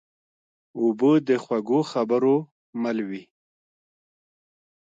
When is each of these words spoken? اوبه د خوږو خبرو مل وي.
اوبه 0.79 1.11
د 1.27 1.29
خوږو 1.43 1.79
خبرو 1.91 2.35
مل 2.81 2.97
وي. 3.09 3.23